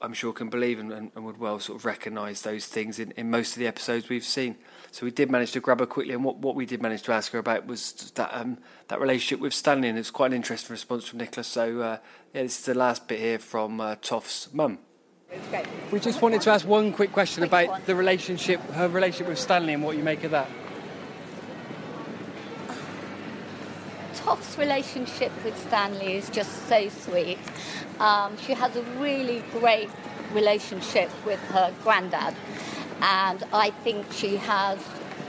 I'm 0.00 0.14
sure, 0.14 0.32
can 0.32 0.48
believe 0.48 0.78
and, 0.78 0.92
and, 0.92 1.10
and 1.14 1.24
would 1.24 1.38
well 1.38 1.60
sort 1.60 1.78
of 1.78 1.84
recognise 1.84 2.42
those 2.42 2.66
things 2.66 2.98
in, 2.98 3.12
in 3.12 3.30
most 3.30 3.52
of 3.52 3.60
the 3.60 3.66
episodes 3.66 4.08
we've 4.08 4.24
seen. 4.24 4.56
So 4.90 5.04
we 5.04 5.10
did 5.10 5.30
manage 5.30 5.52
to 5.52 5.60
grab 5.60 5.80
her 5.80 5.86
quickly, 5.86 6.14
and 6.14 6.24
what, 6.24 6.38
what 6.38 6.54
we 6.54 6.64
did 6.64 6.80
manage 6.80 7.02
to 7.02 7.12
ask 7.12 7.32
her 7.32 7.38
about 7.38 7.66
was 7.66 7.92
that 8.14 8.30
um, 8.32 8.58
that 8.88 9.00
relationship 9.00 9.40
with 9.40 9.52
Stanley, 9.52 9.88
and 9.88 9.98
it's 9.98 10.10
quite 10.10 10.30
an 10.30 10.36
interesting 10.36 10.72
response 10.72 11.06
from 11.06 11.18
Nicholas. 11.18 11.46
So 11.46 11.80
uh, 11.80 11.98
yeah, 12.32 12.42
this 12.42 12.58
is 12.60 12.64
the 12.64 12.74
last 12.74 13.06
bit 13.08 13.20
here 13.20 13.38
from 13.38 13.80
uh, 13.80 13.96
Toff's 13.96 14.52
mum. 14.52 14.78
We 15.92 16.00
just 16.00 16.22
wanted 16.22 16.40
to 16.42 16.50
ask 16.50 16.66
one 16.66 16.92
quick 16.92 17.12
question 17.12 17.44
about 17.44 17.84
the 17.84 17.94
relationship, 17.94 18.60
her 18.70 18.88
relationship 18.88 19.28
with 19.28 19.38
Stanley, 19.38 19.74
and 19.74 19.82
what 19.82 19.96
you 19.96 20.02
make 20.02 20.24
of 20.24 20.30
that. 20.30 20.48
Toff's 24.28 24.58
relationship 24.58 25.32
with 25.42 25.56
Stanley 25.68 26.16
is 26.16 26.28
just 26.28 26.68
so 26.68 26.90
sweet. 26.90 27.38
Um, 27.98 28.36
she 28.36 28.52
has 28.52 28.76
a 28.76 28.82
really 29.00 29.42
great 29.52 29.88
relationship 30.34 31.08
with 31.24 31.40
her 31.46 31.72
granddad, 31.82 32.34
and 33.00 33.42
I 33.54 33.70
think 33.70 34.12
she 34.12 34.36
has 34.36 34.78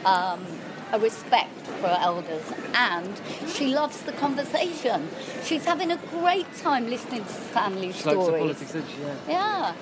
um, 0.04 0.46
a 0.92 1.00
respect 1.00 1.56
for 1.80 1.88
elders, 1.88 2.44
and 2.74 3.22
she 3.48 3.68
loves 3.68 4.02
the 4.02 4.12
conversation. 4.12 5.08
She's 5.46 5.64
having 5.64 5.92
a 5.92 5.98
great 6.12 6.54
time 6.58 6.90
listening 6.90 7.24
to 7.24 7.32
Stanley's 7.52 7.96
She 7.96 8.02
stories. 8.02 8.58
politics? 8.58 8.76
Yeah. 9.00 9.16
Yeah, 9.30 9.76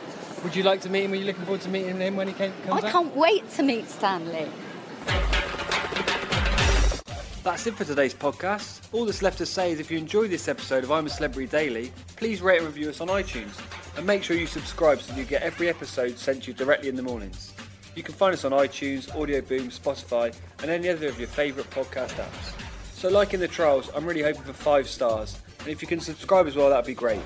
Would 0.43 0.55
you 0.55 0.61
like 0.61 0.81
to 0.81 0.89
meet 0.91 1.05
him? 1.05 1.13
Are 1.13 1.15
you 1.15 1.25
looking 1.25 1.45
forward 1.45 1.61
to 1.61 1.69
meeting 1.69 1.99
him 1.99 2.17
when 2.17 2.27
he 2.27 2.35
came, 2.35 2.53
comes 2.67 2.83
I 2.83 2.91
can't 2.91 3.15
wait 3.15 3.49
to 3.53 3.63
meet 3.63 3.89
Stanley. 3.89 4.47
That's 7.47 7.65
it 7.65 7.75
for 7.75 7.85
today's 7.85 8.13
podcast. 8.13 8.89
All 8.91 9.05
that's 9.05 9.21
left 9.21 9.37
to 9.37 9.45
say 9.45 9.71
is 9.71 9.79
if 9.79 9.89
you 9.89 9.97
enjoyed 9.97 10.29
this 10.29 10.49
episode 10.49 10.83
of 10.83 10.91
I'm 10.91 11.05
a 11.05 11.09
Celebrity 11.09 11.47
Daily, 11.47 11.93
please 12.17 12.41
rate 12.41 12.57
and 12.57 12.67
review 12.67 12.89
us 12.89 12.99
on 12.99 13.07
iTunes. 13.07 13.57
And 13.95 14.05
make 14.05 14.21
sure 14.21 14.35
you 14.35 14.47
subscribe 14.47 14.99
so 14.99 15.15
you 15.15 15.23
get 15.23 15.43
every 15.43 15.69
episode 15.69 16.19
sent 16.19 16.43
to 16.43 16.51
you 16.51 16.53
directly 16.53 16.89
in 16.89 16.97
the 16.97 17.03
mornings. 17.03 17.53
You 17.95 18.03
can 18.03 18.15
find 18.15 18.33
us 18.33 18.43
on 18.43 18.51
iTunes, 18.51 19.09
Audioboom, 19.11 19.71
Spotify, 19.71 20.35
and 20.61 20.69
any 20.69 20.89
other 20.89 21.07
of 21.07 21.17
your 21.17 21.29
favourite 21.29 21.69
podcast 21.69 22.15
apps. 22.15 22.53
So, 22.91 23.07
like 23.07 23.33
in 23.33 23.39
the 23.39 23.47
trials, 23.47 23.89
I'm 23.95 24.05
really 24.05 24.23
hoping 24.23 24.43
for 24.43 24.51
five 24.51 24.89
stars. 24.89 25.39
And 25.61 25.69
if 25.69 25.81
you 25.81 25.87
can 25.87 26.01
subscribe 26.01 26.47
as 26.47 26.57
well, 26.57 26.69
that'd 26.69 26.85
be 26.85 26.93
great. 26.93 27.21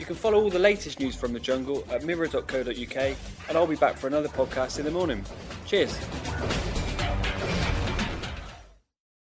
You 0.00 0.04
can 0.04 0.16
follow 0.16 0.42
all 0.42 0.50
the 0.50 0.58
latest 0.58 0.98
news 0.98 1.14
from 1.14 1.32
the 1.32 1.38
jungle 1.38 1.86
at 1.92 2.02
mirror.co.uk, 2.02 2.96
and 2.96 3.56
I'll 3.56 3.68
be 3.68 3.76
back 3.76 3.98
for 3.98 4.08
another 4.08 4.28
podcast 4.30 4.80
in 4.80 4.84
the 4.84 4.90
morning. 4.90 5.24
Cheers. 5.64 5.96